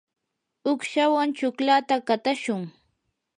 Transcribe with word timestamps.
uqshawan 0.71 1.29
chuklata 1.37 1.95
qatashun. 2.07 2.61